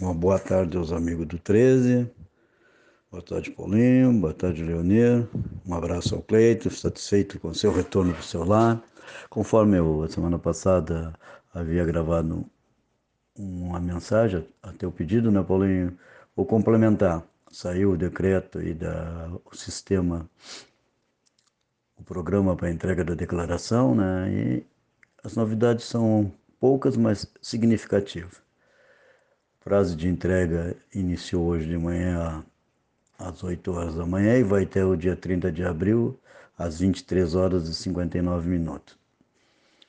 Uma 0.00 0.12
boa 0.12 0.40
tarde 0.40 0.76
aos 0.76 0.90
amigos 0.90 1.24
do 1.24 1.38
13. 1.38 2.10
Boa 3.12 3.22
tarde, 3.22 3.52
Paulinho. 3.52 4.12
Boa 4.12 4.34
tarde, 4.34 4.64
Leonir. 4.64 5.28
Um 5.64 5.72
abraço 5.72 6.16
ao 6.16 6.22
Cleito, 6.22 6.68
satisfeito 6.68 7.38
com 7.38 7.48
o 7.48 7.54
seu 7.54 7.72
retorno 7.72 8.12
para 8.12 8.20
o 8.20 8.24
seu 8.24 8.44
lar. 8.44 8.82
Conforme 9.30 9.78
eu, 9.78 10.02
a 10.02 10.08
semana 10.08 10.36
passada, 10.36 11.14
havia 11.54 11.84
gravado 11.84 12.44
uma 13.38 13.78
mensagem 13.78 14.44
a 14.64 14.72
teu 14.72 14.90
pedido, 14.90 15.30
né, 15.30 15.44
Paulinho? 15.44 15.96
Vou 16.34 16.44
complementar. 16.44 17.24
Saiu 17.52 17.92
o 17.92 17.96
decreto 17.96 18.60
e 18.60 18.74
da, 18.74 19.30
o 19.44 19.54
sistema, 19.54 20.28
o 21.96 22.02
programa 22.02 22.56
para 22.56 22.68
entrega 22.68 23.04
da 23.04 23.14
declaração, 23.14 23.94
né? 23.94 24.28
E 24.28 24.66
as 25.22 25.36
novidades 25.36 25.84
são 25.84 26.32
poucas, 26.58 26.96
mas 26.96 27.32
significativas. 27.40 28.43
Prazo 29.64 29.96
de 29.96 30.06
entrega 30.06 30.76
iniciou 30.94 31.46
hoje 31.46 31.66
de 31.66 31.78
manhã 31.78 32.44
às 33.18 33.42
8 33.42 33.72
horas 33.72 33.94
da 33.94 34.04
manhã 34.04 34.36
e 34.36 34.42
vai 34.42 34.64
até 34.64 34.84
o 34.84 34.94
dia 34.94 35.16
30 35.16 35.50
de 35.50 35.64
abril 35.64 36.20
às 36.58 36.80
23 36.80 37.34
horas 37.34 37.66
e 37.66 37.74
59 37.74 38.46
minutos. 38.46 38.94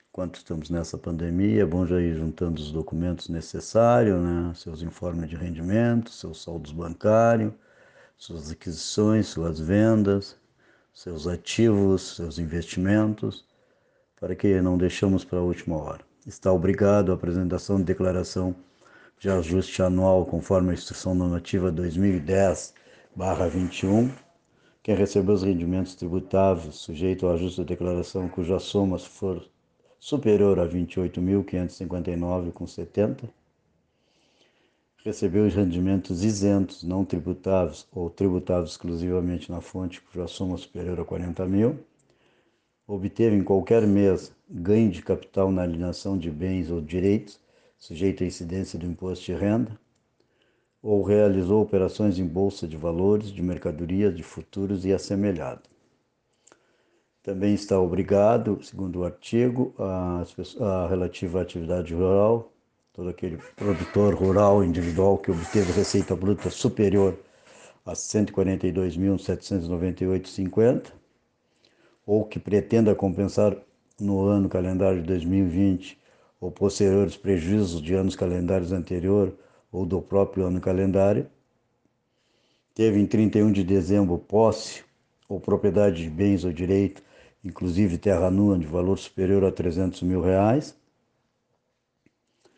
Enquanto 0.10 0.36
estamos 0.38 0.70
nessa 0.70 0.98
pandemia, 0.98 1.64
é 1.64 1.66
bom 1.66 1.86
já 1.86 2.00
ir 2.00 2.16
juntando 2.16 2.62
os 2.62 2.72
documentos 2.72 3.28
necessários, 3.28 4.18
né? 4.18 4.54
seus 4.56 4.82
informes 4.82 5.30
de 5.30 5.36
rendimento, 5.36 6.10
seus 6.10 6.42
saldos 6.42 6.72
bancários, 6.72 7.52
suas 8.16 8.50
aquisições, 8.50 9.28
suas 9.28 9.60
vendas, 9.60 10.38
seus 10.94 11.28
ativos, 11.28 12.16
seus 12.16 12.40
investimentos, 12.40 13.44
para 14.22 14.38
que 14.38 14.62
não 14.62 14.78
deixemos 14.78 15.26
para 15.26 15.40
a 15.40 15.44
última 15.44 15.76
hora. 15.76 16.06
Está 16.26 16.50
obrigado 16.50 17.12
à 17.12 17.16
apresentação 17.16 17.76
de 17.76 17.84
declaração 17.84 18.56
de 19.26 19.32
ajuste 19.32 19.82
anual 19.82 20.24
conforme 20.24 20.70
a 20.70 20.76
Instrução 20.76 21.16
Normativa 21.16 21.72
2010-21. 21.72 24.12
Quem 24.84 24.94
recebeu 24.94 25.34
os 25.34 25.42
rendimentos 25.42 25.96
tributáveis 25.96 26.76
sujeito 26.76 27.26
ao 27.26 27.34
ajuste 27.34 27.62
da 27.62 27.64
declaração 27.64 28.30
cuja 28.30 28.60
soma 28.60 29.00
for 29.00 29.44
superior 30.00 30.60
a 30.60 30.68
28.559,70 30.68 33.28
recebeu 35.04 35.48
os 35.48 35.56
rendimentos 35.56 36.24
isentos, 36.24 36.84
não 36.84 37.04
tributáveis 37.04 37.88
ou 37.92 38.12
tributáveis 38.12 38.70
exclusivamente 38.72 39.52
na 39.52 39.60
fonte, 39.60 40.02
cuja 40.02 40.28
soma 40.28 40.56
superior 40.58 41.00
a 41.00 41.06
40 41.06 41.48
mil, 41.48 41.80
obteve 42.88 43.36
em 43.36 43.44
qualquer 43.44 43.88
mês 43.88 44.32
ganho 44.48 44.92
de 44.92 45.02
capital 45.02 45.52
na 45.52 45.64
alienação 45.64 46.16
de 46.16 46.30
bens 46.30 46.70
ou 46.70 46.80
direitos, 46.80 47.44
sujeito 47.78 48.24
à 48.24 48.28
incidência 48.28 48.80
do 48.80 48.86
imposto 48.86 49.26
de 49.26 49.34
renda, 49.34 49.78
ou 50.82 51.02
realizou 51.02 51.62
operações 51.62 52.20
em 52.20 52.28
bolsa 52.28 52.68
de 52.68 52.76
valores, 52.78 53.32
de 53.32 53.42
mercadorias, 53.42 54.16
de 54.16 54.22
futuros 54.22 54.86
e 54.86 54.94
assemelhado. 54.94 55.64
Também 57.24 57.56
está 57.56 57.80
obrigado, 57.80 58.64
segundo 58.64 59.00
o 59.00 59.04
artigo, 59.04 59.74
a, 59.80 60.24
a 60.62 60.88
relativa 60.88 61.40
à 61.40 61.42
atividade 61.42 61.92
rural, 61.92 62.52
todo 62.94 63.10
aquele 63.10 63.40
produtor 63.56 64.14
rural 64.14 64.64
individual 64.64 65.18
que 65.18 65.32
obteve 65.32 65.72
receita 65.72 66.16
bruta 66.16 66.52
superior 66.52 67.18
a 67.84 67.94
142.798,50 67.94 70.92
ou 72.06 72.26
que 72.26 72.40
pretenda 72.40 72.94
compensar 72.94 73.58
no 74.00 74.24
ano 74.26 74.48
calendário 74.48 75.02
de 75.02 75.08
2020 75.08 76.05
ou 76.40 76.52
posteriores 76.52 77.16
prejuízos 77.16 77.82
de 77.82 77.94
anos 77.94 78.16
calendários 78.16 78.72
anterior 78.72 79.34
ou 79.72 79.86
do 79.86 80.02
próprio 80.02 80.46
ano 80.46 80.60
calendário, 80.60 81.28
teve 82.74 83.00
em 83.00 83.06
31 83.06 83.52
de 83.52 83.64
dezembro 83.64 84.18
posse 84.18 84.84
ou 85.28 85.40
propriedade 85.40 86.04
de 86.04 86.10
bens 86.10 86.44
ou 86.44 86.52
direito, 86.52 87.02
inclusive 87.44 87.98
terra 87.98 88.30
nua 88.30 88.58
de 88.58 88.66
valor 88.66 88.98
superior 88.98 89.44
a 89.46 89.52
300 89.52 90.02
mil 90.02 90.22
reais, 90.22 90.76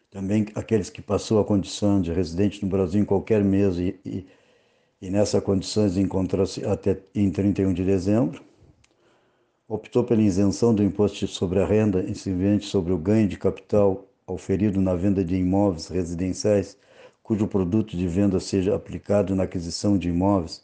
também 0.10 0.48
aqueles 0.56 0.90
que 0.90 1.02
passou 1.02 1.40
a 1.40 1.46
condição 1.46 2.02
de 2.02 2.12
residente 2.12 2.64
no 2.64 2.70
Brasil 2.70 3.02
em 3.02 3.06
qualquer 3.06 3.44
mês 3.44 3.78
e, 3.78 4.00
e, 4.06 4.26
e 5.02 5.10
nessa 5.10 5.40
condições 5.40 5.98
encontra-se 5.98 6.66
até 6.66 6.98
em 7.14 7.30
31 7.30 7.74
de 7.74 7.84
dezembro, 7.84 8.42
optou 9.68 10.04
pela 10.04 10.22
isenção 10.22 10.74
do 10.74 10.84
imposto 10.84 11.28
sobre 11.28 11.60
a 11.60 11.66
renda 11.66 12.02
incidente 12.04 12.66
sobre 12.66 12.94
o 12.94 12.98
ganho 12.98 13.28
de 13.28 13.38
capital 13.38 14.06
auferido 14.26 14.82
na 14.82 14.96
venda 14.96 15.24
de 15.24 15.36
imóveis 15.36 15.88
residenciais 15.88 16.78
cujo 17.22 17.48
produto 17.48 17.98
de 17.98 18.08
venda 18.08 18.40
seja 18.40 18.76
aplicado 18.76 19.36
na 19.36 19.44
aquisição 19.44 19.98
de 19.98 20.10
imóveis 20.10 20.64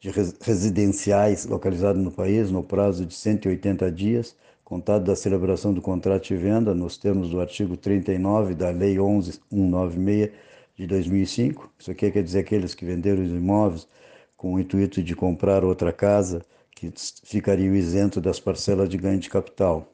de 0.00 0.10
residenciais 0.40 1.46
localizados 1.46 2.02
no 2.02 2.10
país 2.10 2.50
no 2.50 2.62
prazo 2.62 3.06
de 3.06 3.14
180 3.14 3.90
dias 3.92 4.36
contado 4.72 5.04
da 5.04 5.14
celebração 5.14 5.74
do 5.74 5.82
contrato 5.82 6.28
de 6.28 6.34
venda, 6.34 6.74
nos 6.74 6.96
termos 6.96 7.28
do 7.28 7.42
artigo 7.42 7.76
39 7.76 8.54
da 8.54 8.70
Lei 8.70 8.96
11.196 8.96 10.30
de 10.74 10.86
2005. 10.86 11.70
Isso 11.78 11.90
aqui 11.90 12.10
quer 12.10 12.22
dizer 12.22 12.38
aqueles 12.38 12.74
que 12.74 12.86
venderam 12.86 13.22
os 13.22 13.28
imóveis 13.28 13.86
com 14.34 14.54
o 14.54 14.58
intuito 14.58 15.02
de 15.02 15.14
comprar 15.14 15.62
outra 15.62 15.92
casa, 15.92 16.42
que 16.82 16.92
ficariam 17.22 17.76
isento 17.76 18.20
das 18.20 18.40
parcelas 18.40 18.88
de 18.88 18.96
ganho 18.96 19.20
de 19.20 19.30
capital. 19.30 19.86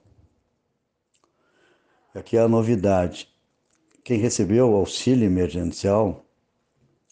Aqui 2.15 2.39
é 2.39 2.41
a 2.41 2.49
novidade. 2.49 3.29
Quem 4.03 4.19
recebeu 4.19 4.71
o 4.71 4.75
auxílio 4.75 5.27
emergencial 5.27 6.25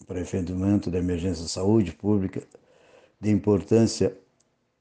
para 0.07 0.21
enfrentamento 0.21 0.91
da 0.91 0.99
emergência 0.99 1.45
de 1.45 1.51
saúde 1.51 1.93
pública 1.93 2.43
de 3.21 3.31
importância 3.31 4.17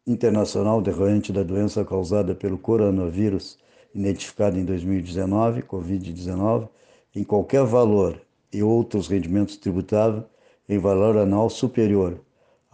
internacional 0.08 0.82
decorrente 0.82 1.34
da 1.34 1.44
doença 1.44 1.84
causada 1.84 2.34
pelo 2.34 2.58
coronavírus, 2.58 3.58
identificado 3.94 4.58
em 4.58 4.64
2019, 4.64 5.64
Covid-19, 5.64 6.70
em 7.14 7.24
qualquer 7.24 7.66
valor 7.66 8.22
e 8.52 8.64
outros 8.64 9.10
rendimentos 9.10 9.58
tributáveis 9.58 10.24
em 10.70 10.78
valor 10.78 11.18
anual 11.18 11.50
superior 11.50 12.25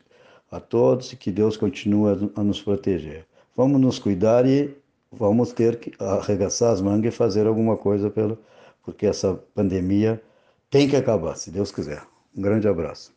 a 0.50 0.60
todos 0.60 1.12
e 1.12 1.16
que 1.16 1.32
Deus 1.32 1.56
continue 1.56 2.30
a, 2.36 2.44
nos 2.44 2.62
proteger. 2.62 3.26
vamos 3.56 3.80
nos 3.80 3.98
cuidar 3.98 4.46
e 4.46 4.76
vamos 5.10 5.52
ter 5.52 5.78
que 5.80 5.92
arregaçar 5.98 6.72
as 6.72 6.80
mangas 6.80 7.14
e 7.14 7.16
fazer 7.16 7.46
alguma 7.46 7.76
coisa 7.76 8.10
pelo, 8.10 8.38
porque 8.84 9.06
essa 9.06 9.34
pandemia 9.54 10.22
tem 10.70 10.88
que 10.88 10.96
acabar, 10.96 11.36
se 11.36 11.50
Deus 11.50 11.72
quiser. 11.72 12.02
Um 12.36 12.42
grande 12.42 12.68
abraço. 12.68 13.12